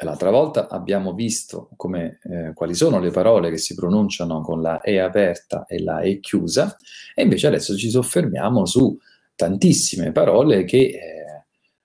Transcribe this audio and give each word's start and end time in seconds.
L'altra 0.00 0.30
volta 0.30 0.68
abbiamo 0.68 1.14
visto 1.14 1.70
come, 1.76 2.18
eh, 2.24 2.52
quali 2.52 2.74
sono 2.74 3.00
le 3.00 3.10
parole 3.10 3.48
che 3.48 3.56
si 3.56 3.74
pronunciano 3.74 4.42
con 4.42 4.60
la 4.60 4.80
E 4.82 4.98
aperta 4.98 5.64
e 5.66 5.82
la 5.82 6.00
E 6.00 6.20
chiusa 6.20 6.76
e 7.14 7.22
invece 7.22 7.46
adesso 7.46 7.74
ci 7.76 7.88
soffermiamo 7.88 8.66
su 8.66 8.94
tantissime 9.34 10.12
parole 10.12 10.64
che 10.64 10.76
eh, 10.76 11.00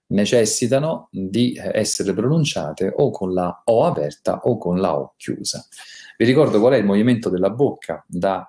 necessitano 0.07 1.07
di 1.09 1.57
essere 1.57 2.13
pronunciate 2.13 2.93
o 2.93 3.11
con 3.11 3.33
la 3.33 3.61
O 3.65 3.85
aperta 3.85 4.41
o 4.43 4.57
con 4.57 4.79
la 4.79 4.97
O 4.97 5.13
chiusa. 5.15 5.65
Vi 6.17 6.25
ricordo 6.25 6.59
qual 6.59 6.73
è 6.73 6.77
il 6.77 6.85
movimento 6.85 7.29
della 7.29 7.49
bocca 7.49 8.03
da 8.05 8.45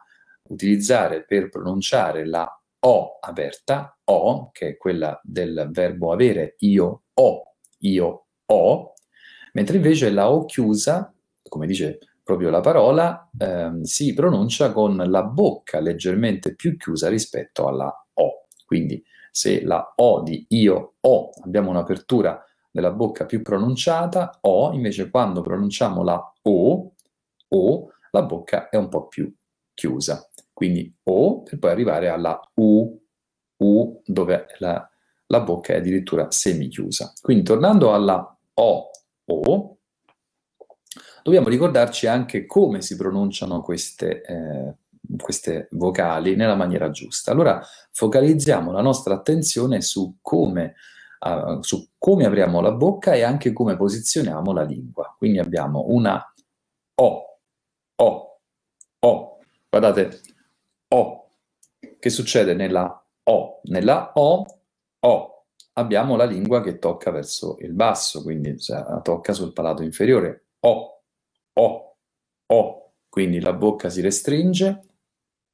utilizzare 0.49 1.25
per 1.25 1.49
pronunciare 1.49 2.27
la 2.27 2.47
O 2.81 3.19
aperta, 3.21 3.97
O, 4.07 4.51
che 4.51 4.71
è 4.71 4.77
quella 4.77 5.21
del 5.23 5.69
verbo 5.71 6.13
avere, 6.13 6.57
io 6.59 7.03
ho, 7.15 7.43
io 7.79 8.27
ho, 8.45 8.92
mentre 9.53 9.77
invece 9.77 10.11
la 10.11 10.31
O 10.31 10.45
chiusa, 10.45 11.13
come 11.49 11.67
dice 11.67 11.99
proprio 12.23 12.51
la 12.51 12.61
parola, 12.61 13.31
ehm, 13.37 13.83
si 13.83 14.15
pronuncia 14.15 14.73
con 14.73 14.97
la 14.97 15.23
bocca 15.25 15.81
leggermente 15.81 16.55
più 16.55 16.77
chiusa 16.77 17.09
rispetto 17.09 17.67
alla 17.67 17.93
O. 18.15 18.47
Quindi 18.65 19.03
se 19.31 19.65
la 19.65 19.95
O 19.97 20.23
di 20.23 20.45
io 20.51 20.95
ho 21.01 21.31
abbiamo 21.43 21.71
un'apertura 21.71 22.45
della 22.71 22.93
bocca 22.93 23.27
più 23.27 23.43
pronunciata, 23.43 24.39
O 24.43 24.73
invece 24.73 25.11
quando 25.11 25.43
pronunciamo 25.43 26.03
la 26.03 26.33
O, 26.43 26.93
O, 27.49 27.93
la 28.11 28.23
bocca 28.23 28.69
è 28.69 28.77
un 28.77 28.89
po' 28.89 29.09
più 29.09 29.33
chiusa. 29.75 30.27
Quindi 30.53 30.95
O 31.05 31.43
per 31.43 31.59
poi 31.59 31.71
arrivare 31.71 32.09
alla 32.09 32.41
U, 32.55 32.99
U 33.59 34.03
dove 34.05 34.47
la, 34.59 34.89
la 35.27 35.41
bocca 35.41 35.75
è 35.75 35.77
addirittura 35.77 36.31
semichiusa. 36.31 37.13
Quindi 37.21 37.45
tornando 37.45 37.93
alla 37.93 38.39
O 38.55 38.91
o, 39.27 39.79
dobbiamo 41.23 41.49
ricordarci 41.49 42.07
anche 42.07 42.47
come 42.47 42.83
si 42.83 42.97
pronunciano 42.97 43.63
queste, 43.63 44.23
eh, 44.23 44.75
queste 45.17 45.69
vocali 45.73 46.37
nella 46.37 46.55
maniera 46.55 46.91
giusta. 46.91 47.31
Allora 47.31 47.65
focalizziamo 47.91 48.73
la 48.73 48.83
nostra 48.83 49.15
attenzione 49.15 49.81
su 49.81 50.17
come, 50.21 50.75
uh, 51.21 51.61
su 51.63 51.89
come 51.99 52.27
apriamo 52.27 52.61
la 52.61 52.73
bocca 52.73 53.15
e 53.15 53.23
anche 53.23 53.53
come 53.53 53.77
posizioniamo 53.77 54.53
la 54.53 54.63
lingua. 54.63 55.15
Quindi 55.17 55.39
abbiamo 55.39 55.85
una 55.89 56.23
O, 56.95 57.39
O, 57.97 58.41
O. 59.01 59.39
Guardate, 59.69 60.21
O. 60.89 61.31
Che 61.99 62.11
succede 62.11 62.55
nella 62.55 63.05
O? 63.25 63.61
Nella 63.65 64.13
O, 64.15 64.45
O 65.01 65.32
abbiamo 65.75 66.17
la 66.17 66.25
lingua 66.25 66.61
che 66.63 66.79
tocca 66.79 67.11
verso 67.11 67.57
il 67.61 67.73
basso, 67.73 68.23
quindi 68.23 68.59
cioè, 68.59 69.01
tocca 69.03 69.33
sul 69.33 69.53
palato 69.53 69.83
inferiore. 69.83 70.47
O, 70.61 71.03
O, 71.55 71.97
O, 72.47 72.93
quindi 73.09 73.41
la 73.41 73.53
bocca 73.53 73.91
si 73.91 74.01
restringe, 74.01 74.83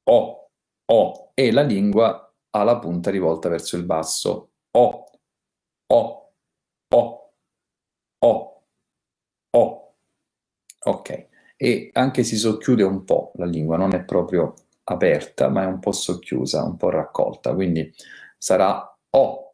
O, 0.09 0.49
O, 0.85 1.31
e 1.33 1.51
la 1.51 1.61
lingua 1.61 2.33
ha 2.51 2.63
la 2.63 2.79
punta 2.79 3.11
rivolta 3.11 3.49
verso 3.49 3.77
il 3.77 3.85
basso. 3.85 4.51
O, 4.71 5.05
O, 5.87 6.31
O, 6.89 7.31
O, 8.19 8.63
O. 9.51 9.93
Ok, 10.85 11.27
e 11.57 11.89
anche 11.93 12.23
si 12.23 12.37
socchiude 12.37 12.83
un 12.83 13.03
po' 13.03 13.31
la 13.35 13.45
lingua, 13.45 13.77
non 13.77 13.93
è 13.93 14.03
proprio 14.03 14.53
aperta, 14.85 15.49
ma 15.49 15.63
è 15.63 15.65
un 15.65 15.79
po' 15.79 15.91
socchiusa, 15.91 16.63
un 16.63 16.77
po' 16.77 16.89
raccolta, 16.89 17.53
quindi 17.53 17.93
sarà 18.37 18.97
O, 19.11 19.48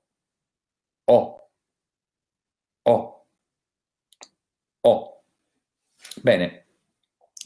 o. 1.06 1.50
O. 2.88 3.26
O. 4.82 5.24
Bene, 6.22 6.66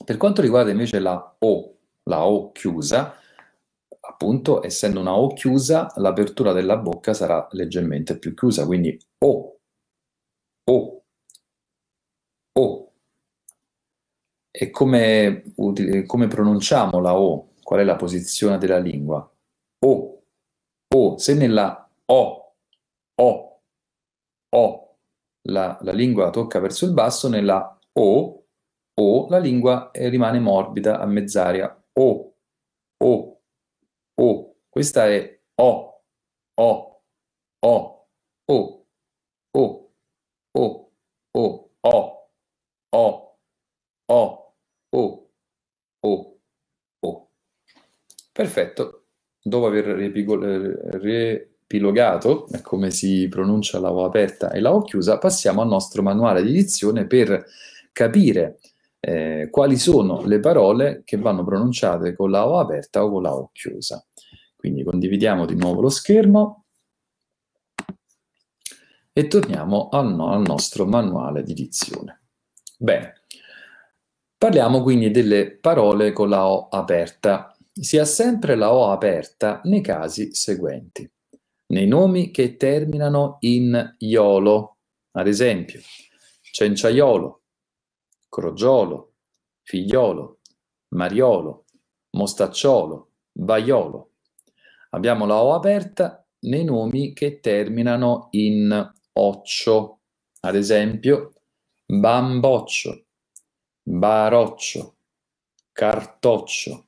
per 0.05 0.17
quanto 0.17 0.41
riguarda 0.41 0.71
invece 0.71 0.99
la 0.99 1.35
O, 1.39 1.77
la 2.03 2.25
O 2.25 2.51
chiusa, 2.51 3.15
appunto, 4.01 4.63
essendo 4.63 4.99
una 4.99 5.15
O 5.15 5.33
chiusa, 5.33 5.91
l'apertura 5.97 6.53
della 6.53 6.77
bocca 6.77 7.13
sarà 7.13 7.47
leggermente 7.51 8.17
più 8.17 8.33
chiusa, 8.33 8.65
quindi 8.65 8.97
O, 9.19 9.59
O, 10.65 11.03
O. 12.53 12.93
E 14.51 14.71
come, 14.71 15.43
come 16.05 16.27
pronunciamo 16.27 16.99
la 16.99 17.17
O? 17.17 17.53
Qual 17.61 17.79
è 17.79 17.83
la 17.83 17.95
posizione 17.95 18.57
della 18.57 18.79
lingua? 18.79 19.29
O, 19.85 20.23
O. 20.95 21.17
Se 21.17 21.33
nella 21.35 21.89
O, 22.05 22.55
O 23.15 23.48
o, 24.49 24.97
la, 25.43 25.77
la 25.81 25.91
lingua 25.91 26.29
tocca 26.29 26.59
verso 26.59 26.85
il 26.85 26.93
basso, 26.93 27.29
nella 27.29 27.79
O, 27.93 28.45
O, 28.95 29.27
la 29.29 29.37
lingua 29.37 29.91
eh, 29.91 30.09
rimane 30.09 30.39
morbida 30.39 30.99
a 30.99 31.05
mezz'aria. 31.05 31.83
O, 31.93 32.35
O, 32.97 33.41
O. 34.15 34.55
Questa 34.69 35.07
è 35.07 35.41
O, 35.55 36.03
O, 36.55 37.01
O, 37.61 38.07
O, 38.45 38.47
O, 38.47 38.87
O, 39.51 39.91
O, 40.53 40.91
O, 41.31 41.71
O, 41.81 42.19
O, 42.91 43.37
O, 44.91 45.31
O, 46.01 46.39
O. 47.01 47.29
Perfetto. 48.33 49.05
Dopo 49.41 49.67
aver 49.67 49.95
ripigolato 49.95 51.48
epilogato, 51.69 52.47
è 52.47 52.61
come 52.61 52.89
si 52.89 53.27
pronuncia 53.27 53.79
la 53.79 53.93
O 53.93 54.03
aperta 54.03 54.49
e 54.49 54.59
la 54.59 54.73
O 54.73 54.81
chiusa, 54.81 55.19
passiamo 55.19 55.61
al 55.61 55.67
nostro 55.67 56.01
manuale 56.01 56.41
di 56.41 56.51
dizione 56.51 57.05
per 57.05 57.45
capire 57.93 58.59
eh, 58.99 59.49
quali 59.51 59.77
sono 59.77 60.25
le 60.25 60.39
parole 60.39 61.03
che 61.05 61.17
vanno 61.17 61.43
pronunciate 61.43 62.15
con 62.15 62.31
la 62.31 62.47
O 62.47 62.57
aperta 62.57 63.03
o 63.03 63.11
con 63.11 63.21
la 63.21 63.35
O 63.35 63.51
chiusa. 63.53 64.03
Quindi 64.55 64.83
condividiamo 64.83 65.45
di 65.45 65.55
nuovo 65.55 65.81
lo 65.81 65.89
schermo 65.89 66.65
e 69.13 69.27
torniamo 69.27 69.89
al, 69.89 70.13
no, 70.13 70.31
al 70.31 70.41
nostro 70.41 70.87
manuale 70.87 71.43
di 71.43 71.53
dizione. 71.53 72.23
Bene, 72.77 73.25
parliamo 74.37 74.81
quindi 74.81 75.11
delle 75.11 75.51
parole 75.51 76.13
con 76.13 76.29
la 76.29 76.47
O 76.47 76.67
aperta. 76.67 77.55
Si 77.71 77.99
ha 77.99 78.05
sempre 78.05 78.55
la 78.55 78.73
O 78.73 78.91
aperta 78.91 79.61
nei 79.65 79.81
casi 79.81 80.33
seguenti 80.33 81.09
nei 81.69 81.87
nomi 81.87 82.31
che 82.31 82.57
terminano 82.57 83.37
in 83.41 83.95
iolo, 83.99 84.77
ad 85.11 85.27
esempio 85.27 85.81
cenciaiolo, 86.51 87.41
crogiolo, 88.27 89.13
figliolo, 89.61 90.39
mariolo, 90.89 91.65
mostacciolo, 92.11 93.11
baiolo. 93.31 94.11
Abbiamo 94.91 95.25
la 95.25 95.41
O 95.41 95.53
aperta 95.53 96.25
nei 96.41 96.63
nomi 96.63 97.13
che 97.13 97.39
terminano 97.39 98.27
in 98.31 98.91
occio, 99.13 99.99
ad 100.41 100.55
esempio 100.55 101.33
bamboccio, 101.85 103.05
baroccio, 103.83 104.95
cartoccio, 105.71 106.87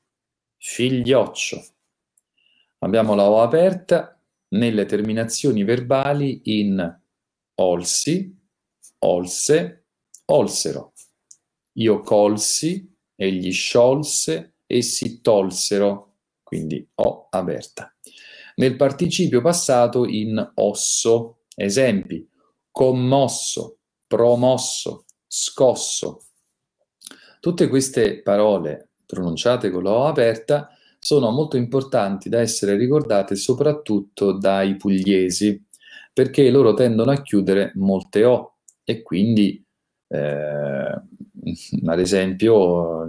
figlioccio. 0.57 1.63
Abbiamo 2.79 3.13
la 3.13 3.29
O 3.29 3.41
aperta 3.41 4.20
nelle 4.51 4.85
terminazioni 4.85 5.63
verbali 5.63 6.41
in 6.45 7.01
olsi, 7.55 8.35
olse, 8.99 9.85
olsero. 10.25 10.93
Io 11.73 11.99
colsi, 12.01 12.89
egli 13.15 13.51
sciolse, 13.51 14.55
essi 14.65 15.21
tolsero, 15.21 16.17
quindi 16.43 16.85
O 16.95 17.27
aperta. 17.29 17.93
Nel 18.55 18.75
participio 18.75 19.41
passato 19.41 20.05
in 20.05 20.51
osso, 20.55 21.43
esempi, 21.55 22.27
commosso, 22.69 23.77
promosso, 24.05 25.05
scosso. 25.27 26.25
Tutte 27.39 27.67
queste 27.69 28.21
parole 28.21 28.89
pronunciate 29.05 29.69
con 29.71 29.83
la 29.83 29.91
O 29.91 30.05
aperta 30.07 30.69
sono 31.03 31.31
molto 31.31 31.57
importanti 31.57 32.29
da 32.29 32.39
essere 32.41 32.77
ricordate 32.77 33.35
soprattutto 33.35 34.33
dai 34.33 34.75
pugliesi, 34.75 35.59
perché 36.13 36.49
loro 36.51 36.75
tendono 36.75 37.11
a 37.11 37.21
chiudere 37.21 37.71
molte 37.75 38.23
O 38.23 38.57
e 38.83 39.01
quindi, 39.01 39.65
eh, 40.07 41.01
ad 41.85 41.99
esempio, 41.99 43.07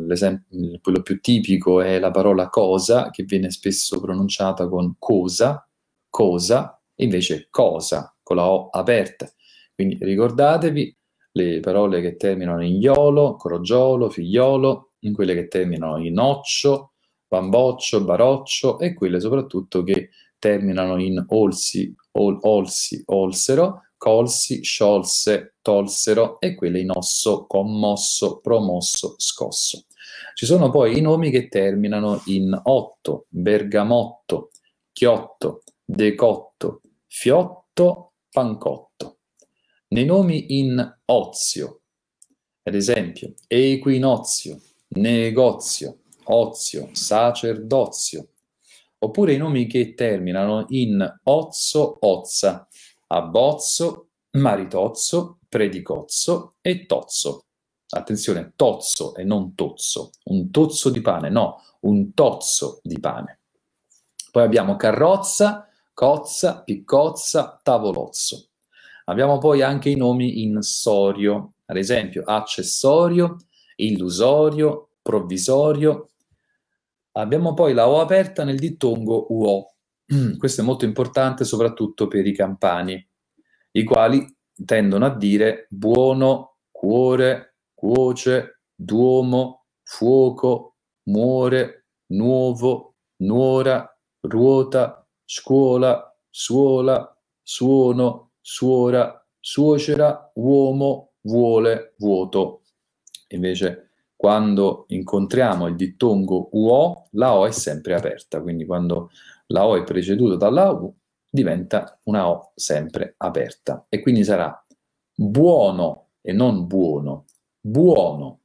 quello 0.80 1.02
più 1.02 1.20
tipico 1.20 1.82
è 1.82 1.98
la 1.98 2.10
parola 2.10 2.48
cosa, 2.48 3.10
che 3.10 3.24
viene 3.24 3.50
spesso 3.50 4.00
pronunciata 4.00 4.68
con 4.68 4.94
cosa, 4.98 5.68
cosa, 6.08 6.80
invece 6.96 7.48
cosa, 7.50 8.16
con 8.22 8.36
la 8.36 8.48
O 8.50 8.68
aperta. 8.70 9.30
Quindi 9.74 9.98
ricordatevi 10.00 10.96
le 11.32 11.60
parole 11.60 12.00
che 12.00 12.16
terminano 12.16 12.64
in 12.64 12.80
iolo, 12.80 13.36
crogiolo, 13.36 14.08
figliolo, 14.08 14.92
in 15.00 15.12
quelle 15.12 15.34
che 15.34 15.48
terminano 15.48 15.98
in 15.98 16.18
occio, 16.18 16.91
bamboccio, 17.32 18.04
baroccio 18.04 18.78
e 18.78 18.92
quelle 18.92 19.18
soprattutto 19.18 19.82
che 19.82 20.10
terminano 20.38 21.00
in 21.00 21.24
olsi, 21.28 21.94
ol, 22.18 22.36
olsi, 22.42 23.02
olsero, 23.06 23.84
colsi, 23.96 24.62
sciolse, 24.62 25.54
tolsero 25.62 26.38
e 26.40 26.54
quelle 26.54 26.80
in 26.80 26.90
osso, 26.90 27.46
commosso, 27.46 28.40
promosso, 28.40 29.14
scosso. 29.16 29.86
Ci 30.34 30.44
sono 30.44 30.68
poi 30.68 30.98
i 30.98 31.00
nomi 31.00 31.30
che 31.30 31.48
terminano 31.48 32.20
in 32.26 32.58
otto, 32.64 33.24
bergamotto, 33.28 34.50
chiotto, 34.92 35.62
decotto, 35.82 36.82
fiotto, 37.06 38.12
pancotto. 38.30 39.20
Nei 39.88 40.04
nomi 40.04 40.58
in 40.58 40.98
ozio, 41.06 41.80
ad 42.64 42.74
esempio, 42.74 43.32
equinozio, 43.46 44.60
negozio, 44.88 46.01
ozio, 46.32 46.88
sacerdozio, 46.92 48.28
oppure 48.98 49.34
i 49.34 49.36
nomi 49.36 49.66
che 49.66 49.94
terminano 49.94 50.64
in 50.68 51.20
ozzo, 51.24 51.98
ozza, 52.00 52.66
abbozzo, 53.08 54.08
maritozzo, 54.32 55.38
predicozzo 55.48 56.54
e 56.60 56.86
tozzo. 56.86 57.44
Attenzione, 57.94 58.54
tozzo 58.56 59.14
e 59.14 59.24
non 59.24 59.54
tozzo, 59.54 60.12
un 60.24 60.50
tozzo 60.50 60.88
di 60.88 61.02
pane, 61.02 61.28
no, 61.28 61.60
un 61.80 62.14
tozzo 62.14 62.80
di 62.82 62.98
pane. 62.98 63.40
Poi 64.30 64.42
abbiamo 64.42 64.76
carrozza, 64.76 65.68
cozza, 65.92 66.62
piccozza, 66.62 67.60
tavolozzo. 67.62 68.48
Abbiamo 69.06 69.36
poi 69.36 69.60
anche 69.60 69.90
i 69.90 69.96
nomi 69.96 70.42
in 70.42 70.62
sorio, 70.62 71.54
ad 71.66 71.76
esempio 71.76 72.22
accessorio, 72.24 73.36
illusorio, 73.76 74.88
provvisorio, 75.02 76.11
Abbiamo 77.12 77.52
poi 77.52 77.74
la 77.74 77.88
O 77.88 78.00
aperta 78.00 78.44
nel 78.44 78.58
dittongo 78.58 79.26
UO. 79.28 79.74
Questo 80.38 80.62
è 80.62 80.64
molto 80.64 80.84
importante 80.84 81.44
soprattutto 81.44 82.06
per 82.06 82.26
i 82.26 82.34
campani, 82.34 83.06
i 83.72 83.84
quali 83.84 84.24
tendono 84.64 85.06
a 85.06 85.16
dire 85.16 85.66
buono, 85.68 86.58
cuore, 86.70 87.56
cuoce, 87.74 88.60
duomo, 88.74 89.66
fuoco, 89.82 90.76
muore, 91.04 91.86
nuovo, 92.12 92.96
nuora, 93.18 93.86
ruota, 94.20 95.06
scuola, 95.24 96.16
suola, 96.30 97.16
suono, 97.42 98.32
suora, 98.40 99.26
suocera, 99.38 100.30
uomo, 100.34 101.12
vuole, 101.22 101.94
vuoto. 101.98 102.62
Invece 103.28 103.91
quando 104.22 104.84
incontriamo 104.90 105.66
il 105.66 105.74
dittongo 105.74 106.48
UO, 106.52 107.08
la 107.14 107.36
O 107.36 107.44
è 107.44 107.50
sempre 107.50 107.96
aperta, 107.96 108.40
quindi 108.40 108.64
quando 108.64 109.10
la 109.46 109.66
O 109.66 109.74
è 109.74 109.82
preceduta 109.82 110.36
dalla 110.36 110.70
U 110.70 110.94
diventa 111.28 111.98
una 112.04 112.28
O 112.28 112.52
sempre 112.54 113.14
aperta. 113.16 113.84
E 113.88 114.00
quindi 114.00 114.22
sarà 114.22 114.64
buono 115.12 116.10
e 116.20 116.32
non 116.32 116.68
buono, 116.68 117.24
buono, 117.60 118.42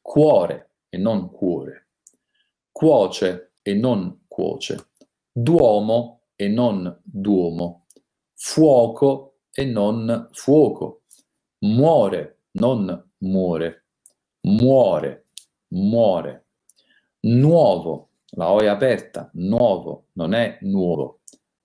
cuore 0.00 0.74
e 0.88 0.98
non 0.98 1.32
cuore, 1.32 1.88
cuoce 2.70 3.54
e 3.62 3.74
non 3.74 4.20
cuoce, 4.28 4.90
duomo 5.32 6.28
e 6.36 6.46
non 6.46 7.00
duomo, 7.02 7.86
fuoco 8.34 9.38
e 9.50 9.64
non 9.64 10.28
fuoco, 10.30 11.02
muore, 11.58 12.42
non 12.52 13.10
muore 13.18 13.85
muore, 14.46 15.26
muore. 15.68 16.46
Nuovo, 17.20 18.10
la 18.36 18.52
O 18.52 18.60
è 18.60 18.66
aperta, 18.66 19.30
nuovo, 19.34 20.06
non 20.12 20.34
è 20.34 20.58
nuovo. 20.62 21.20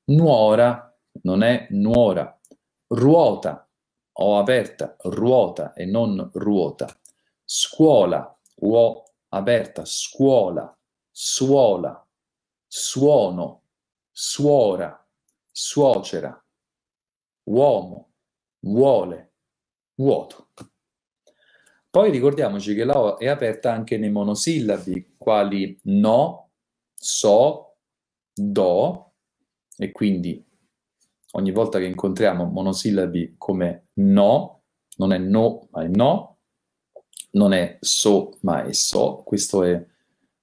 Nuora, 0.06 0.95
non 1.24 1.44
è 1.44 1.68
nuora. 1.72 2.39
Ruota, 2.88 3.68
O 4.13 4.38
aperta, 4.38 4.95
ruota 5.00 5.74
e 5.74 5.86
non 5.86 6.30
ruota. 6.33 6.88
Scuola, 7.44 8.38
U 8.63 9.04
aperta, 9.30 9.83
scuola, 9.86 10.78
suola, 11.10 12.06
suono, 12.68 13.63
suora, 14.12 15.07
suocera, 15.51 16.44
uomo, 17.45 18.12
vuole, 18.60 19.33
vuoto. 19.95 20.50
Poi 21.91 22.09
ricordiamoci 22.09 22.73
che 22.73 22.85
la 22.85 22.97
O 22.97 23.19
è 23.19 23.27
aperta 23.27 23.73
anche 23.73 23.97
nei 23.97 24.09
monosillabi, 24.09 25.15
quali 25.17 25.77
no, 25.83 26.51
so, 26.93 27.75
do, 28.33 29.11
e 29.75 29.91
quindi 29.91 30.41
ogni 31.31 31.51
volta 31.51 31.79
che 31.79 31.85
incontriamo 31.85 32.45
monosillabi 32.45 33.35
come 33.38 33.88
no, 33.95 34.61
non 34.95 35.11
è 35.11 35.17
no, 35.17 35.67
ma 35.71 35.83
è 35.83 35.89
no, 35.89 36.38
non 37.31 37.51
è 37.51 37.77
so, 37.81 38.37
ma 38.44 38.63
è 38.63 38.71
so, 38.71 39.21
questo 39.25 39.63
è 39.63 39.85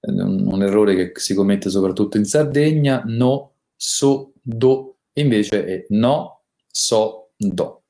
un 0.01 0.63
errore 0.63 0.95
che 0.95 1.19
si 1.19 1.33
commette 1.33 1.71
soprattutto 1.71 2.19
in 2.19 2.27
Sardegna, 2.27 3.03
no, 3.07 3.55
so, 3.75 4.35
do, 4.43 4.99
invece 5.15 5.65
è 5.65 5.87
no, 5.89 6.43
so, 6.67 7.31
do. 7.39 7.85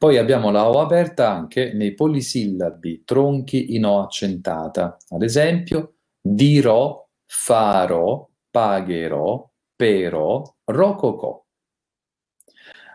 Poi 0.00 0.16
abbiamo 0.16 0.50
la 0.50 0.66
O 0.66 0.80
aperta 0.80 1.30
anche 1.30 1.74
nei 1.74 1.92
polisillabi 1.92 3.02
tronchi 3.04 3.74
in 3.74 3.84
O 3.84 4.00
accentata. 4.00 4.96
Ad 5.10 5.22
esempio, 5.22 5.96
dirò, 6.18 7.06
farò, 7.26 8.26
pagherò, 8.50 9.46
però, 9.76 10.56
rococò. 10.64 11.44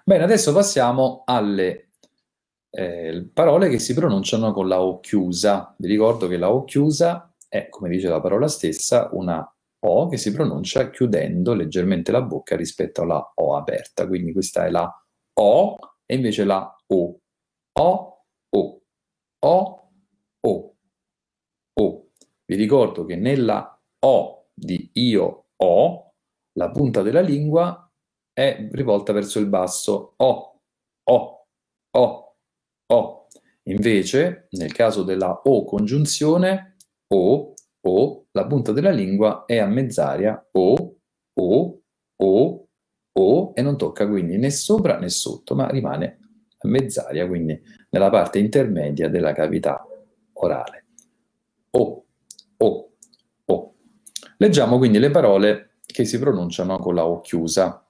Bene, 0.04 0.24
adesso 0.24 0.52
passiamo 0.52 1.22
alle 1.26 1.92
eh, 2.72 3.30
parole 3.32 3.70
che 3.70 3.78
si 3.78 3.94
pronunciano 3.94 4.52
con 4.52 4.68
la 4.68 4.82
O 4.82 5.00
chiusa. 5.00 5.76
Vi 5.78 5.88
ricordo 5.88 6.28
che 6.28 6.38
la 6.38 6.52
O 6.52 6.64
chiusa 6.64 7.32
è, 7.48 7.70
come 7.70 7.90
dice 7.90 8.10
la 8.10 8.20
parola 8.20 8.48
stessa, 8.48 9.10
una 9.12 9.48
O 9.82 10.08
che 10.08 10.18
si 10.18 10.32
pronuncia 10.32 10.90
chiudendo 10.90 11.54
leggermente 11.54 12.12
la 12.12 12.24
bocca 12.24 12.56
rispetto 12.56 13.04
alla 13.04 13.32
O 13.36 13.56
aperta. 13.56 14.08
Quindi 14.08 14.34
questa 14.34 14.66
è 14.66 14.72
la 14.72 14.92
O 15.34 15.78
e 16.04 16.16
invece 16.16 16.46
la 16.46 16.75
O. 16.88 17.20
O, 17.80 18.26
O. 18.52 18.82
O, 19.42 19.90
O. 20.42 20.76
O. 21.80 22.10
Vi 22.46 22.56
ricordo 22.56 23.06
che 23.06 23.16
nella 23.16 23.80
O 24.00 24.50
di 24.54 24.90
io 24.94 25.48
ho, 25.56 26.14
la 26.54 26.70
punta 26.72 27.02
della 27.02 27.22
lingua 27.22 27.92
è 28.32 28.68
rivolta 28.72 29.14
verso 29.14 29.40
il 29.40 29.48
basso. 29.48 30.14
O, 30.18 30.62
O, 31.10 31.48
O, 31.92 32.36
O. 32.88 33.28
Invece, 33.68 34.48
nel 34.52 34.72
caso 34.74 35.04
della 35.04 35.42
O 35.46 35.64
congiunzione, 35.66 36.78
O, 37.08 37.54
O, 37.82 38.26
la 38.32 38.46
punta 38.46 38.72
della 38.72 38.92
lingua 38.92 39.46
è 39.46 39.58
a 39.58 39.66
mezz'aria. 39.66 40.50
O, 40.52 40.98
O, 41.34 41.82
O, 42.18 42.68
O 43.18 43.54
e 43.56 43.62
non 43.62 43.78
tocca 43.78 44.08
quindi 44.08 44.38
né 44.38 44.52
sopra 44.52 45.00
né 45.00 45.10
sotto, 45.10 45.56
ma 45.56 45.68
rimane 45.68 46.20
mezz'aria, 46.66 47.28
quindi 47.28 47.60
nella 47.90 48.10
parte 48.10 48.40
intermedia 48.40 49.10
della 49.10 49.34
cavità 49.34 49.86
orale. 50.34 50.86
O, 51.72 52.06
O, 52.58 52.92
O. 53.46 53.74
Leggiamo 54.38 54.78
quindi 54.78 55.00
le 55.00 55.12
parole 55.12 55.78
che 55.86 56.06
si 56.06 56.20
pronunciano 56.20 56.78
con 56.80 56.96
la 56.96 57.06
O 57.06 57.22
chiusa. 57.22 57.88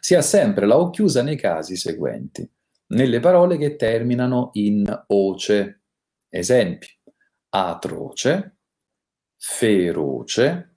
Si 0.00 0.14
ha 0.14 0.22
sempre 0.22 0.66
la 0.66 0.78
O 0.78 0.90
chiusa 0.90 1.22
nei 1.22 1.36
casi 1.36 1.76
seguenti. 1.76 2.48
Nelle 2.88 3.20
parole 3.20 3.56
che 3.56 3.76
terminano 3.76 4.50
in 4.54 5.04
oce. 5.08 5.80
Esempi. 6.28 6.88
Atroce, 7.50 8.56
feroce, 9.36 10.76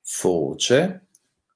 foce, 0.00 1.08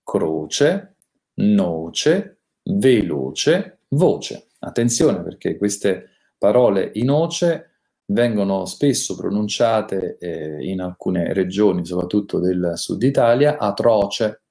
croce, 0.03 0.97
noce, 1.35 2.41
veloce, 2.65 3.79
voce. 3.89 4.48
Attenzione 4.61 5.23
perché 5.23 5.57
queste 5.57 6.11
parole 6.37 6.91
in 6.95 7.11
oce 7.11 7.69
vengono 8.07 8.65
spesso 8.65 9.17
pronunciate 9.17 10.17
eh, 10.19 10.65
in 10.67 10.81
alcune 10.81 11.33
regioni, 11.33 11.85
soprattutto 11.85 12.39
del 12.39 12.73
sud 12.75 13.03
Italia, 13.03 13.59
atroce, 13.59 14.43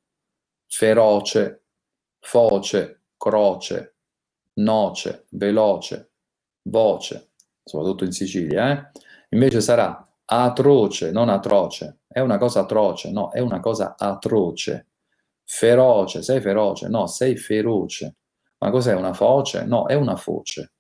feroce, 0.68 1.64
foce, 2.20 3.02
croce, 3.18 3.96
noce, 4.56 5.26
veloce, 5.32 6.12
voce, 6.64 7.32
soprattutto 7.64 8.04
in 8.04 8.12
Sicilia, 8.12 8.72
eh? 8.72 9.00
invece 9.30 9.62
sarà 9.62 10.08
atroce, 10.26 11.12
non 11.12 11.30
atroce, 11.30 12.00
è 12.08 12.20
una 12.20 12.38
cosa 12.38 12.62
atroce, 12.62 13.12
no, 13.12 13.32
è 13.32 13.40
una 13.40 13.60
cosa 13.60 13.96
atroce, 13.98 14.88
feroce, 15.44 16.22
sei 16.22 16.42
feroce, 16.42 16.88
no, 16.90 17.08
sei 17.08 17.38
feroce, 17.38 18.16
ma 18.60 18.70
cos'è 18.72 18.94
una 18.94 19.14
foce? 19.14 19.66
No, 19.66 19.88
è 19.88 19.94
una 19.94 20.16
foce. 20.16 20.74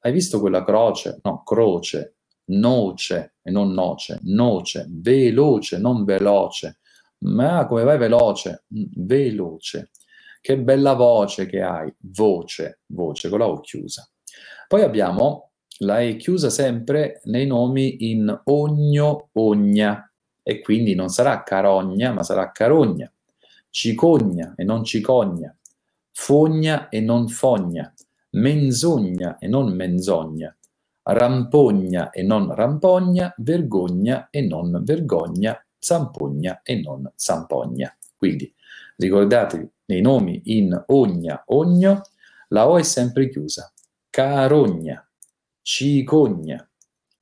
Hai 0.00 0.12
visto 0.12 0.40
quella 0.40 0.64
croce? 0.64 1.18
No, 1.22 1.42
croce, 1.42 2.16
noce 2.46 3.34
e 3.42 3.50
non 3.50 3.72
noce, 3.72 4.20
noce, 4.22 4.86
veloce, 4.88 5.78
non 5.78 6.04
veloce. 6.04 6.78
Ma 7.18 7.66
come 7.66 7.82
vai 7.84 7.98
veloce? 7.98 8.64
Mm, 8.74 8.84
veloce. 9.04 9.90
Che 10.40 10.58
bella 10.58 10.94
voce 10.94 11.46
che 11.46 11.60
hai, 11.62 11.92
voce, 11.98 12.80
voce 12.86 13.28
con 13.28 13.38
la 13.40 13.48
O 13.48 13.60
chiusa. 13.60 14.08
Poi 14.68 14.82
abbiamo 14.82 15.50
la 15.80 16.00
E 16.00 16.16
chiusa 16.16 16.50
sempre 16.50 17.20
nei 17.24 17.46
nomi 17.46 18.10
in 18.10 18.40
ogno, 18.44 19.30
ogna, 19.32 20.10
e 20.42 20.60
quindi 20.60 20.94
non 20.94 21.08
sarà 21.08 21.42
carogna, 21.42 22.12
ma 22.12 22.22
sarà 22.22 22.52
carogna, 22.52 23.12
cicogna 23.68 24.54
e 24.56 24.62
non 24.62 24.84
cicogna, 24.84 25.54
fogna 26.18 26.88
e 26.88 27.00
non 27.00 27.28
fogna, 27.28 27.92
menzogna 28.30 29.36
e 29.38 29.46
non 29.46 29.76
menzogna, 29.76 30.56
rampogna 31.02 32.08
e 32.10 32.22
non 32.22 32.54
rampogna, 32.54 33.32
vergogna 33.36 34.28
e 34.30 34.40
non 34.40 34.80
vergogna, 34.82 35.62
zampogna 35.78 36.62
e 36.62 36.80
non 36.80 37.12
zampogna. 37.14 37.94
Quindi 38.16 38.52
ricordatevi, 38.96 39.70
nei 39.84 40.00
nomi 40.00 40.40
in 40.44 40.82
ogna, 40.86 41.42
ogno, 41.48 42.00
la 42.48 42.68
O 42.68 42.78
è 42.78 42.82
sempre 42.82 43.28
chiusa. 43.28 43.70
Carogna, 44.08 45.06
cicogna, 45.60 46.66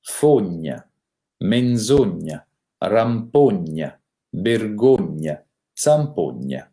fogna, 0.00 0.88
menzogna, 1.38 2.46
rampogna, 2.78 4.00
vergogna, 4.30 5.44
zampogna. 5.72 6.72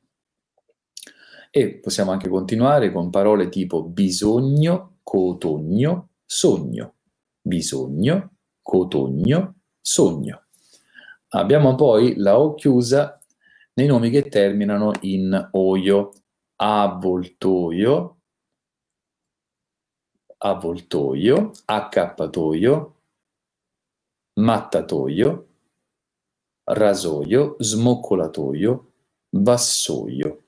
E 1.53 1.79
possiamo 1.79 2.11
anche 2.11 2.29
continuare 2.29 2.93
con 2.93 3.09
parole 3.09 3.49
tipo 3.49 3.83
bisogno, 3.83 4.99
cotogno, 5.03 6.11
sogno. 6.25 6.95
Bisogno, 7.41 8.35
cotogno, 8.61 9.55
sogno. 9.81 10.45
Abbiamo 11.33 11.75
poi 11.75 12.15
la 12.15 12.39
O 12.39 12.55
chiusa 12.55 13.19
nei 13.73 13.87
nomi 13.87 14.09
che 14.09 14.29
terminano 14.29 14.93
in 15.01 15.49
oio, 15.51 16.11
avvoltoio, 16.55 18.17
avvoltoio, 20.37 21.51
accappatoio, 21.65 22.95
mattatoio, 24.39 25.47
rasoio, 26.63 27.55
smoccolatoio, 27.59 28.91
vassoio. 29.31 30.40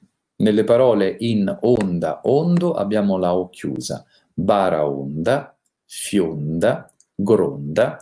Nelle 0.43 0.65
parole 0.65 1.15
in 1.19 1.57
onda, 1.61 2.19
ondo 2.23 2.73
abbiamo 2.73 3.17
la 3.17 3.33
O 3.33 3.47
chiusa, 3.47 4.03
baraonda, 4.33 5.57
fionda, 5.85 6.93
gronda, 7.15 7.97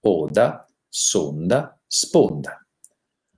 oda, 0.00 0.68
sonda, 0.86 1.80
sponda. 1.86 2.62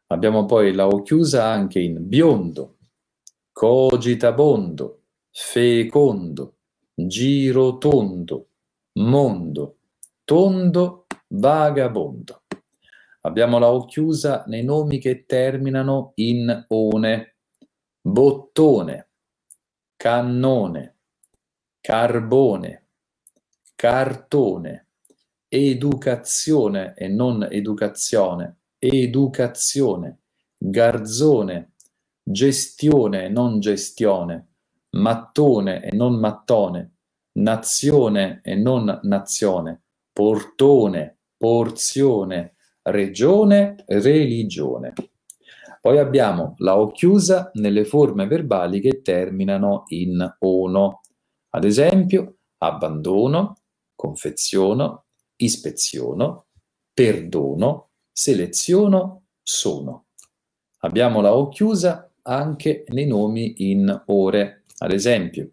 Abbiamo 0.08 0.44
poi 0.44 0.72
la 0.72 0.88
O 0.88 1.02
chiusa 1.02 1.44
anche 1.44 1.78
in 1.78 2.08
biondo, 2.08 2.78
cogitabondo, 3.52 5.02
fecondo, 5.30 6.56
girotondo, 6.96 8.48
mondo, 8.94 9.76
tondo, 10.24 11.06
vagabondo. 11.28 12.42
Abbiamo 13.20 13.60
la 13.60 13.70
O 13.70 13.84
chiusa 13.84 14.42
nei 14.48 14.64
nomi 14.64 14.98
che 14.98 15.26
terminano 15.26 16.10
in 16.16 16.64
one, 16.66 17.36
bottone, 18.10 19.10
cannone, 19.96 20.96
carbone, 21.80 22.86
cartone, 23.76 24.86
educazione 25.46 26.94
e 26.94 27.08
non 27.08 27.46
educazione, 27.50 28.60
educazione, 28.78 30.20
garzone, 30.56 31.72
gestione 32.22 33.24
e 33.26 33.28
non 33.28 33.60
gestione, 33.60 34.46
mattone 34.96 35.82
e 35.82 35.94
non 35.94 36.18
mattone, 36.18 36.94
nazione 37.32 38.40
e 38.42 38.54
non 38.54 39.00
nazione, 39.02 39.82
portone, 40.12 41.18
porzione, 41.36 42.54
regione, 42.82 43.84
religione. 43.86 44.94
Poi 45.80 45.99
abbiamo 45.99 46.54
la 46.58 46.78
O 46.78 46.88
chiusa 46.88 47.50
nelle 47.54 47.85
forme 47.85 48.26
verbali 48.26 48.80
che 48.80 49.00
terminano 49.02 49.85
in 49.88 50.37
ono. 50.40 51.00
Ad 51.50 51.64
esempio, 51.64 52.38
abbandono, 52.58 53.56
confeziono, 53.94 55.06
ispeziono, 55.37 56.47
perdono, 56.92 57.90
seleziono, 58.12 59.26
sono. 59.42 60.06
Abbiamo 60.78 61.20
la 61.20 61.35
O 61.35 61.49
chiusa 61.49 62.12
anche 62.23 62.85
nei 62.88 63.06
nomi 63.06 63.70
in 63.70 64.02
ore. 64.06 64.64
Ad 64.78 64.92
esempio, 64.92 65.50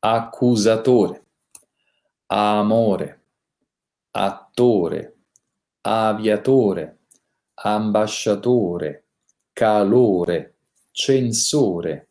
accusatore, 0.00 1.26
amore, 2.26 3.24
attore, 4.10 5.16
aviatore, 5.82 7.00
ambasciatore, 7.54 9.01
calore, 9.52 10.54
censore, 10.90 12.08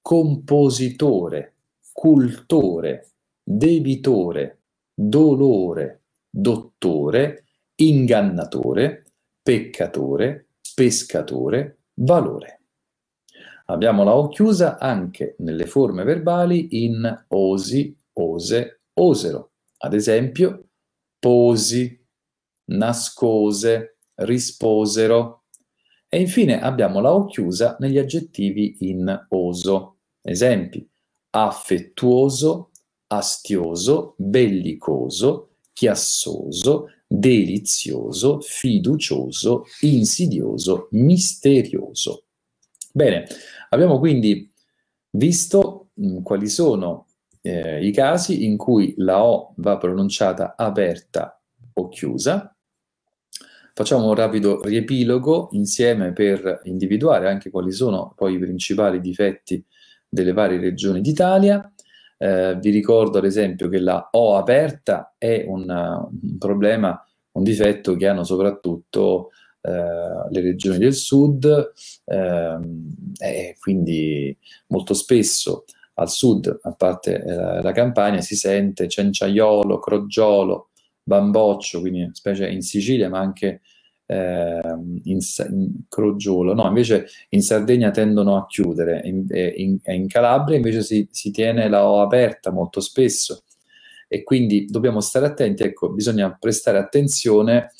compositore, 0.00 1.54
cultore, 1.92 3.10
debitore, 3.42 4.62
dolore, 4.94 6.02
dottore, 6.28 7.44
ingannatore, 7.76 9.04
peccatore, 9.42 10.48
pescatore, 10.74 11.78
valore. 11.94 12.60
Abbiamo 13.66 14.02
la 14.02 14.16
O 14.16 14.28
chiusa 14.28 14.78
anche 14.78 15.36
nelle 15.38 15.66
forme 15.66 16.02
verbali 16.02 16.84
in 16.84 17.24
osi, 17.28 17.96
ose, 18.14 18.82
osero. 18.94 19.52
Ad 19.78 19.94
esempio, 19.94 20.70
posi, 21.18 21.98
nascose, 22.70 23.98
risposero. 24.16 25.39
E 26.12 26.18
infine 26.18 26.60
abbiamo 26.60 26.98
la 27.00 27.14
O 27.14 27.26
chiusa 27.26 27.76
negli 27.78 27.96
aggettivi 27.96 28.78
in 28.80 29.26
oso. 29.28 29.98
Esempi, 30.20 30.84
affettuoso, 31.30 32.70
astioso, 33.06 34.14
bellicoso, 34.18 35.50
chiassoso, 35.72 36.88
delizioso, 37.06 38.40
fiducioso, 38.40 39.66
insidioso, 39.82 40.88
misterioso. 40.90 42.24
Bene, 42.92 43.26
abbiamo 43.68 44.00
quindi 44.00 44.52
visto 45.10 45.90
mh, 45.94 46.06
mm, 46.06 46.22
quali 46.22 46.48
sono 46.48 47.06
eh, 47.40 47.86
i 47.86 47.92
casi 47.92 48.44
in 48.44 48.56
cui 48.56 48.94
la 48.96 49.24
O 49.24 49.54
va 49.58 49.78
pronunciata 49.78 50.54
aperta 50.56 51.40
o 51.74 51.88
chiusa. 51.88 52.52
Facciamo 53.74 54.08
un 54.08 54.14
rapido 54.14 54.60
riepilogo 54.62 55.48
insieme 55.52 56.12
per 56.12 56.60
individuare 56.64 57.28
anche 57.28 57.50
quali 57.50 57.72
sono 57.72 58.12
poi 58.16 58.34
i 58.34 58.38
principali 58.38 59.00
difetti 59.00 59.64
delle 60.08 60.32
varie 60.32 60.58
regioni 60.58 61.00
d'Italia. 61.00 61.72
Eh, 62.18 62.56
vi 62.60 62.70
ricordo 62.70 63.18
ad 63.18 63.24
esempio 63.24 63.68
che 63.68 63.78
la 63.78 64.08
O 64.12 64.36
aperta 64.36 65.14
è 65.16 65.44
un, 65.46 65.68
un 65.68 66.38
problema, 66.38 67.02
un 67.32 67.42
difetto 67.42 67.96
che 67.96 68.06
hanno 68.08 68.24
soprattutto 68.24 69.30
eh, 69.62 69.70
le 70.30 70.40
regioni 70.40 70.78
del 70.78 70.94
sud 70.94 71.72
ehm, 72.06 73.12
e 73.18 73.56
quindi 73.60 74.36
molto 74.68 74.94
spesso 74.94 75.64
al 75.94 76.08
sud, 76.08 76.60
a 76.62 76.72
parte 76.72 77.22
eh, 77.22 77.62
la 77.62 77.72
campagna, 77.72 78.22
si 78.22 78.34
sente 78.34 78.88
cenciaiolo, 78.88 79.78
crogiolo, 79.78 80.69
bamboccio, 81.02 81.80
quindi 81.80 82.08
specie 82.12 82.48
in 82.48 82.62
Sicilia, 82.62 83.08
ma 83.08 83.18
anche 83.18 83.60
eh, 84.10 84.60
in, 85.04 85.18
in, 85.48 85.72
crogiolo. 85.88 86.52
No, 86.54 86.66
invece 86.66 87.06
in 87.30 87.42
Sardegna 87.42 87.90
tendono 87.90 88.36
a 88.36 88.46
chiudere, 88.46 89.00
in, 89.04 89.24
in, 89.28 89.78
in 89.84 90.08
Calabria 90.08 90.56
invece 90.56 90.82
si, 90.82 91.08
si, 91.10 91.30
tiene 91.30 91.68
la 91.68 91.88
O 91.88 92.00
aperta 92.00 92.50
molto 92.50 92.80
spesso. 92.80 93.44
e 94.08 94.24
quindi 94.24 94.66
dobbiamo 94.66 95.00
stare 95.00 95.26
attenti, 95.26 95.62
ecco, 95.62 95.90
bisogna 95.90 96.36
prestare 96.36 96.78
attenzione 96.78 97.70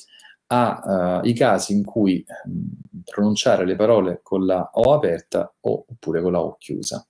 ai 0.47 1.31
uh, 1.31 1.33
casi 1.33 1.73
in 1.73 1.83
cui 1.83 2.23
mh, 2.25 3.01
pronunciare 3.03 3.65
le 3.65 3.75
parole 3.75 4.19
con 4.23 4.45
la 4.45 4.69
O 4.73 4.93
aperta 4.93 5.53
oppure 5.59 6.21
con 6.21 6.31
la 6.31 6.41
O 6.41 6.55
chiusa. 6.57 7.05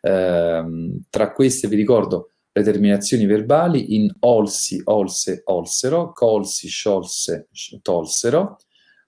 Uh, 0.00 1.00
tra 1.10 1.32
queste 1.32 1.68
vi 1.68 1.76
ricordo 1.76 2.30
le 2.52 2.62
terminazioni 2.62 3.24
verbali 3.24 3.94
in 3.94 4.10
olsi, 4.20 4.80
olse, 4.84 5.42
olsero, 5.46 6.12
colsi, 6.12 6.68
sciolse, 6.68 7.48
tolsero, 7.80 8.58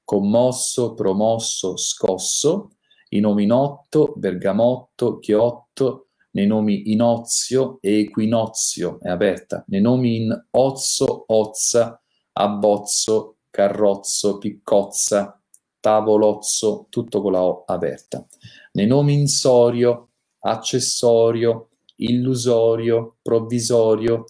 commosso, 0.02 0.94
promosso, 0.94 1.76
scosso, 1.76 2.70
i 3.10 3.20
nomi 3.20 3.46
notto, 3.46 4.14
bergamotto, 4.16 5.18
chiotto, 5.18 6.08
nei 6.30 6.46
nomi 6.46 6.90
inozio 6.90 7.78
e 7.80 8.00
equinozio, 8.00 8.98
è 9.00 9.08
aperta, 9.08 9.64
nei 9.68 9.80
nomi 9.80 10.16
in 10.16 10.46
ozzo, 10.50 11.24
ozza, 11.28 12.00
abbozzo, 12.32 13.36
carrozzo, 13.50 14.38
piccozza, 14.38 15.40
tavolozzo, 15.78 16.86
tutto 16.88 17.20
con 17.20 17.32
la 17.32 17.42
O 17.42 17.64
aperta. 17.66 18.26
Nei 18.72 18.86
nomi 18.86 19.12
insorio, 19.12 20.08
accessorio, 20.40 21.68
illusorio, 21.96 23.16
provvisorio, 23.22 24.24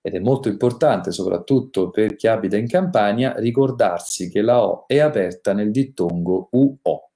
ed 0.00 0.14
è 0.14 0.18
molto 0.20 0.48
importante, 0.48 1.10
soprattutto 1.10 1.90
per 1.90 2.14
chi 2.14 2.28
abita 2.28 2.56
in 2.56 2.68
Campania, 2.68 3.34
ricordarsi 3.38 4.30
che 4.30 4.40
la 4.40 4.64
O 4.64 4.86
è 4.86 5.00
aperta 5.00 5.52
nel 5.52 5.72
dittongo 5.72 6.48
UO. 6.52 7.10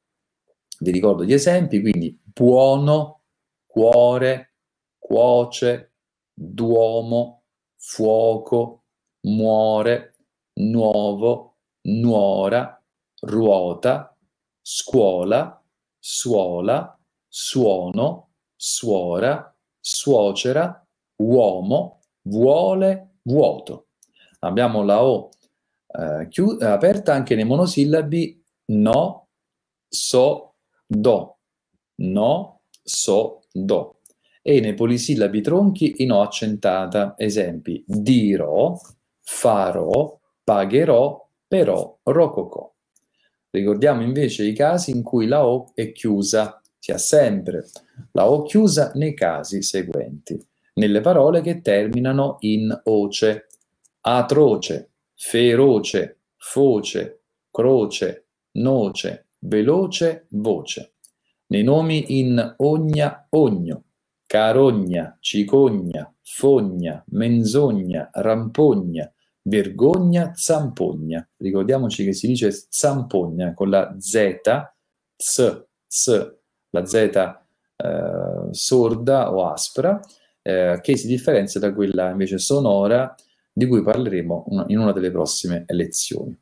Vi 0.81 0.91
ricordo 0.91 1.25
gli 1.25 1.33
esempi, 1.33 1.81
quindi 1.81 2.19
buono, 2.21 3.21
cuore, 3.65 4.55
cuoce, 4.99 5.93
duomo, 6.35 7.45
fuoco, 7.77 8.83
muore, 9.27 10.17
nuovo, 10.55 11.59
nuora, 11.83 12.83
ruota, 13.21 14.17
scuola, 14.61 15.63
suola, 15.99 16.99
suono, 17.29 18.31
suora, 18.57 19.55
suocera, 19.81 20.87
uomo, 21.17 22.01
vuole, 22.23 23.17
vuoto. 23.23 23.89
Abbiamo 24.41 24.83
la 24.83 25.05
O 25.05 25.31
eh, 25.93 26.29
aperta 26.65 27.13
anche 27.13 27.35
nei 27.35 27.45
monosillabi 27.45 28.43
no, 28.67 29.29
so, 29.89 30.55
do, 30.87 31.39
no, 31.97 32.61
so, 32.83 33.43
do. 33.53 33.97
E 34.43 34.61
nei 34.61 34.75
polisillabi 34.75 35.41
tronchi 35.41 36.03
in 36.03 36.13
O 36.13 36.23
accentata, 36.23 37.15
esempi 37.17 37.85
dirò, 37.87 38.79
farò, 39.23 40.19
pagherò, 40.43 41.29
però, 41.47 41.99
rococò. 42.05 42.73
Ricordiamo 43.51 44.03
invece 44.03 44.45
i 44.45 44.55
casi 44.55 44.93
in 44.93 45.03
cui 45.03 45.27
la 45.27 45.47
O 45.47 45.73
è 45.75 45.91
chiusa, 45.93 46.61
si 46.79 46.93
ha 46.93 46.99
sempre 46.99 47.67
la 48.12 48.30
O 48.30 48.42
chiusa 48.42 48.92
nei 48.95 49.14
casi 49.14 49.62
seguenti, 49.62 50.40
nelle 50.75 51.00
parole 51.00 51.40
che 51.40 51.61
terminano 51.61 52.37
in 52.40 52.78
oce, 52.85 53.47
atroce, 54.00 54.90
feroce, 55.14 56.21
foce, 56.37 57.21
croce, 57.50 58.26
noce, 58.52 59.26
veloce, 59.40 60.26
voce. 60.30 60.95
Nei 61.47 61.62
nomi 61.62 62.19
in 62.21 62.54
ogna, 62.59 63.26
ogno, 63.30 63.85
carogna, 64.26 65.16
cicogna, 65.21 66.12
fogna, 66.23 67.02
menzogna, 67.09 68.09
rampogna, 68.12 69.12
vergogna, 69.42 70.33
zampogna. 70.35 71.28
Ricordiamoci 71.37 72.04
che 72.04 72.12
si 72.12 72.28
dice 72.28 72.52
zampogna 72.69 73.52
con 73.54 73.71
la 73.71 73.95
Z, 73.99 74.37
z, 75.16 75.66
z, 75.87 76.37
la 76.71 76.87
Z 76.87 77.40
eh, 77.83 78.49
sorda 78.53 79.33
o 79.33 79.47
aspra, 79.47 80.01
eh, 80.43 80.79
che 80.83 80.97
si 80.97 81.07
differenzia 81.07 81.61
da 81.61 81.73
quella 81.73 82.11
invece 82.11 82.39
sonora 82.39 83.15
di 83.52 83.67
cui 83.67 83.83
parleremo 83.83 84.45
in 84.69 84.78
una 84.78 84.93
delle 84.93 85.11
prossime 85.11 85.65
lezioni. 85.69 86.37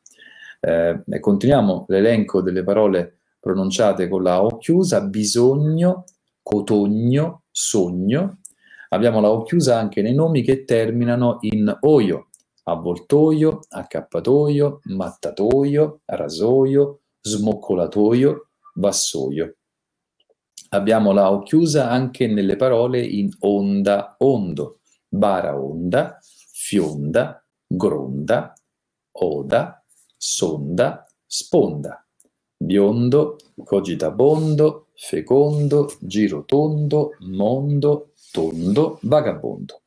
Eh, 0.60 1.02
continuiamo 1.20 1.84
l'elenco 1.88 2.42
delle 2.42 2.64
parole 2.64 3.20
pronunciate 3.40 4.08
con 4.08 4.22
la 4.22 4.42
O 4.42 4.58
chiusa, 4.58 5.00
bisogno, 5.02 6.04
cotogno, 6.42 7.44
sogno. 7.50 8.40
Abbiamo 8.90 9.20
la 9.20 9.30
O 9.30 9.42
chiusa 9.42 9.78
anche 9.78 10.02
nei 10.02 10.14
nomi 10.14 10.42
che 10.42 10.64
terminano 10.64 11.38
in 11.40 11.76
oio, 11.80 12.28
avvoltoio, 12.64 13.60
accappatoio, 13.68 14.80
mattatoio, 14.84 16.00
rasoio, 16.04 17.00
smoccolatoio, 17.20 18.48
vassoio. 18.74 19.57
Abbiamo 20.70 21.12
la 21.12 21.32
O 21.32 21.42
chiusa 21.42 21.88
anche 21.88 22.26
nelle 22.26 22.56
parole 22.56 23.00
in 23.00 23.30
onda, 23.40 24.16
ondo, 24.18 24.80
baraonda, 25.08 26.18
fionda, 26.20 27.42
gronda, 27.66 28.52
oda, 29.12 29.82
sonda, 30.14 31.06
sponda, 31.26 32.04
biondo, 32.54 33.38
cogitabondo, 33.64 34.88
fecondo, 34.94 35.90
girotondo, 36.00 37.14
mondo, 37.20 38.10
tondo, 38.30 38.98
vagabondo. 39.02 39.82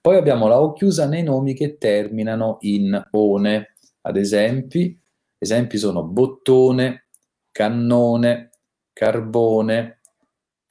Poi 0.00 0.16
abbiamo 0.16 0.46
la 0.46 0.60
O 0.60 0.72
chiusa 0.72 1.06
nei 1.06 1.24
nomi 1.24 1.54
che 1.54 1.78
terminano 1.78 2.58
in 2.60 3.08
one, 3.10 3.74
ad 4.02 4.16
esempi, 4.16 4.96
esempi 5.38 5.78
sono 5.78 6.04
bottone, 6.04 7.06
cannone, 7.50 8.50
carbone, 8.92 10.00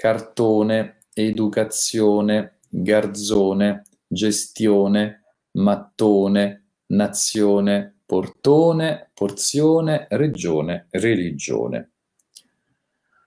cartone, 0.02 1.04
educazione, 1.14 2.58
garzone, 2.68 3.84
gestione, 4.08 5.36
mattone, 5.52 6.70
nazione, 6.88 7.98
portone, 8.04 9.12
porzione, 9.14 10.08
regione, 10.10 10.88
religione. 10.90 11.92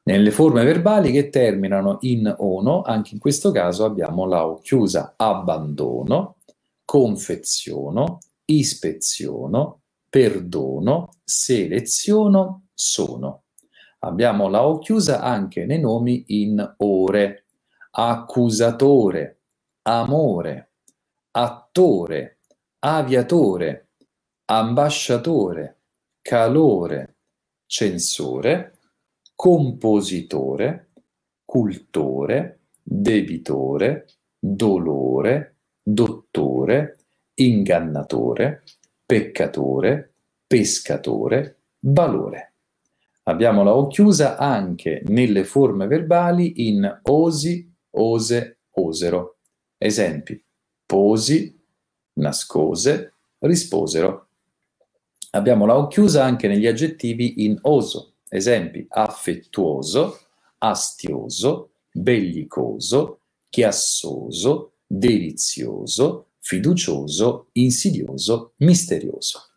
Nelle 0.02 0.32
forme 0.32 0.64
verbali 0.64 1.12
che 1.12 1.28
terminano 1.28 1.98
in 2.00 2.34
ono, 2.38 2.82
anche 2.82 3.14
in 3.14 3.20
questo 3.20 3.52
caso 3.52 3.84
abbiamo 3.84 4.26
la 4.26 4.44
O 4.44 4.58
chiusa, 4.58 5.14
abbandono, 5.16 6.38
confeziono, 6.84 8.18
ispeziono, 8.46 9.82
perdono, 10.10 11.10
seleziono, 11.22 12.64
sono. 12.74 13.43
Abbiamo 14.04 14.48
la 14.48 14.66
O 14.66 14.78
chiusa 14.80 15.22
anche 15.22 15.64
nei 15.64 15.80
nomi 15.80 16.24
in 16.26 16.74
ore, 16.78 17.44
accusatore, 17.90 19.40
amore, 19.82 20.72
attore, 21.30 22.38
aviatore, 22.80 23.88
ambasciatore, 24.44 25.80
calore, 26.20 27.16
censore, 27.64 28.78
compositore, 29.34 30.90
cultore, 31.46 32.60
debitore, 32.82 34.06
dolore, 34.38 35.60
dottore, 35.82 36.98
ingannatore, 37.36 38.64
peccatore, 39.06 40.12
pescatore, 40.46 41.60
valore. 41.80 42.53
Abbiamo 43.26 43.62
la 43.62 43.74
O 43.74 43.86
chiusa 43.86 44.36
anche 44.36 45.02
nelle 45.06 45.44
forme 45.44 45.86
verbali 45.86 46.68
in 46.68 47.00
osi, 47.04 47.70
ose, 47.90 48.58
osero. 48.72 49.38
Esempi: 49.78 50.42
posi, 50.84 51.58
nascose, 52.14 53.14
risposero. 53.38 54.28
Abbiamo 55.30 55.64
la 55.64 55.78
O 55.78 55.86
chiusa 55.86 56.22
anche 56.22 56.48
negli 56.48 56.66
aggettivi 56.66 57.44
in 57.44 57.58
oso, 57.62 58.16
esempi 58.28 58.84
affettuoso, 58.88 60.20
astioso, 60.58 61.70
bellicoso, 61.90 63.20
chiassoso, 63.48 64.72
delizioso, 64.86 66.28
fiducioso, 66.40 67.48
insidioso, 67.52 68.52
misterioso. 68.58 69.48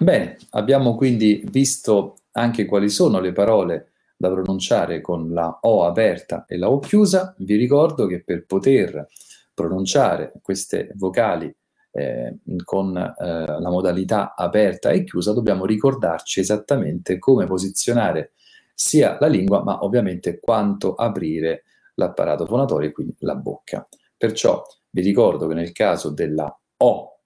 Bene, 0.00 0.38
abbiamo 0.50 0.96
quindi 0.96 1.44
visto 1.50 2.16
anche 2.36 2.64
quali 2.64 2.88
sono 2.88 3.20
le 3.20 3.32
parole 3.32 3.92
da 4.16 4.30
pronunciare 4.30 5.00
con 5.00 5.32
la 5.32 5.58
O 5.62 5.84
aperta 5.84 6.44
e 6.46 6.56
la 6.56 6.70
O 6.70 6.78
chiusa. 6.78 7.34
Vi 7.38 7.56
ricordo 7.56 8.06
che 8.06 8.22
per 8.22 8.46
poter 8.46 9.08
pronunciare 9.52 10.32
queste 10.42 10.90
vocali 10.94 11.54
eh, 11.96 12.38
con 12.64 12.96
eh, 12.96 13.14
la 13.46 13.70
modalità 13.70 14.34
aperta 14.34 14.90
e 14.90 15.04
chiusa, 15.04 15.32
dobbiamo 15.32 15.64
ricordarci 15.64 16.40
esattamente 16.40 17.18
come 17.18 17.46
posizionare 17.46 18.32
sia 18.74 19.16
la 19.20 19.28
lingua, 19.28 19.62
ma 19.62 19.84
ovviamente 19.84 20.40
quanto 20.40 20.94
aprire 20.94 21.64
l'apparato 21.94 22.46
fonatorio 22.46 22.88
e 22.88 22.92
quindi 22.92 23.14
la 23.20 23.36
bocca. 23.36 23.86
Perciò 24.16 24.62
Vi 24.90 25.02
ricordo 25.02 25.46
che 25.46 25.54
nel 25.54 25.72
caso 25.72 26.10
della 26.10 26.56
O, 26.78 27.20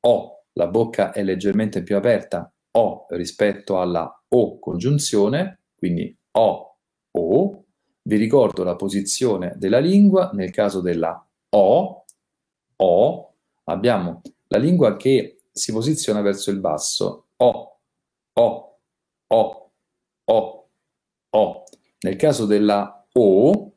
O, 0.00 0.44
la 0.52 0.66
bocca 0.66 1.12
è 1.12 1.22
leggermente 1.22 1.82
più 1.82 1.96
aperta, 1.96 2.50
O 2.72 3.06
rispetto 3.10 3.80
alla 3.80 4.22
O 4.28 4.58
congiunzione, 4.58 5.60
quindi 5.74 6.16
O, 6.32 6.76
O. 7.12 7.64
Vi 8.02 8.16
ricordo 8.16 8.64
la 8.64 8.76
posizione 8.76 9.54
della 9.56 9.78
lingua, 9.78 10.30
nel 10.32 10.50
caso 10.50 10.80
della 10.80 11.24
O, 11.50 12.04
O, 12.76 13.34
abbiamo 13.64 14.22
la 14.48 14.58
lingua 14.58 14.96
che 14.96 15.42
si 15.52 15.72
posiziona 15.72 16.20
verso 16.20 16.50
il 16.50 16.60
basso, 16.60 17.26
O, 17.36 17.78
O, 18.34 18.78
O, 19.26 19.70
O, 20.24 20.68
O. 21.30 21.64
Nel 22.00 22.16
caso 22.16 22.46
della 22.46 23.06
O, 23.12 23.72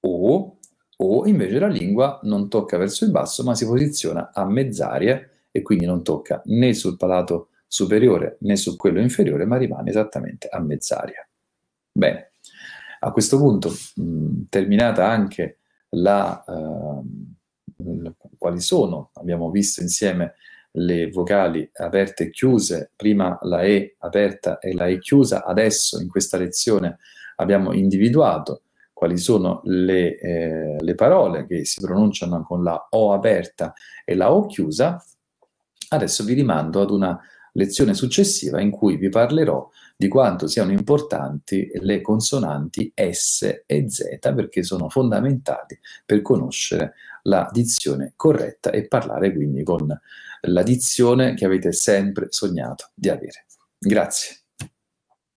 O, 0.00 0.58
O, 0.98 1.26
invece 1.26 1.58
la 1.58 1.68
lingua 1.68 2.20
non 2.22 2.48
tocca 2.48 2.78
verso 2.78 3.04
il 3.04 3.10
basso, 3.10 3.42
ma 3.42 3.54
si 3.54 3.66
posiziona 3.66 4.30
a 4.32 4.44
mezz'aria 4.44 5.28
e 5.50 5.62
quindi 5.62 5.84
non 5.84 6.02
tocca 6.02 6.42
né 6.46 6.72
sul 6.74 6.96
palato 6.96 7.48
superiore 7.66 8.36
né 8.40 8.56
su 8.56 8.76
quello 8.76 9.00
inferiore, 9.00 9.44
ma 9.44 9.56
rimane 9.56 9.90
esattamente 9.90 10.48
a 10.48 10.60
mezz'aria. 10.60 11.26
Bene, 11.92 12.32
a 13.00 13.10
questo 13.10 13.38
punto, 13.38 13.70
mh, 13.94 14.44
terminata 14.48 15.08
anche 15.08 15.58
la, 15.90 16.44
uh, 16.46 17.04
quali 18.38 18.60
sono, 18.60 19.10
abbiamo 19.14 19.50
visto 19.50 19.82
insieme 19.82 20.34
le 20.76 21.10
vocali 21.10 21.68
aperte 21.72 22.24
e 22.24 22.30
chiuse, 22.30 22.92
prima 22.94 23.38
la 23.42 23.62
E 23.62 23.96
aperta 23.98 24.58
e 24.58 24.74
la 24.74 24.86
E 24.86 24.98
chiusa, 24.98 25.44
adesso 25.44 26.00
in 26.00 26.08
questa 26.08 26.36
lezione 26.36 26.98
abbiamo 27.36 27.72
individuato 27.72 28.62
quali 28.92 29.18
sono 29.18 29.60
le, 29.64 30.18
eh, 30.18 30.76
le 30.78 30.94
parole 30.94 31.46
che 31.46 31.64
si 31.66 31.80
pronunciano 31.80 32.42
con 32.42 32.62
la 32.62 32.88
O 32.90 33.12
aperta 33.12 33.74
e 34.04 34.14
la 34.14 34.32
O 34.32 34.46
chiusa, 34.46 35.02
adesso 35.90 36.24
vi 36.24 36.32
rimando 36.32 36.80
ad 36.80 36.90
una 36.90 37.20
lezione 37.56 37.94
successiva 37.94 38.60
in 38.60 38.70
cui 38.70 38.96
vi 38.96 39.08
parlerò 39.08 39.68
di 39.96 40.08
quanto 40.08 40.46
siano 40.46 40.72
importanti 40.72 41.68
le 41.80 42.00
consonanti 42.02 42.92
S 42.94 43.62
e 43.66 43.88
Z 43.88 44.18
perché 44.20 44.62
sono 44.62 44.88
fondamentali 44.88 45.78
per 46.04 46.22
conoscere 46.22 46.94
la 47.22 47.48
dizione 47.50 48.12
corretta 48.14 48.70
e 48.70 48.86
parlare 48.86 49.32
quindi 49.32 49.62
con 49.62 49.86
la 50.42 50.62
dizione 50.62 51.34
che 51.34 51.44
avete 51.44 51.72
sempre 51.72 52.26
sognato 52.30 52.90
di 52.94 53.08
avere. 53.08 53.46
Grazie. 53.78 54.45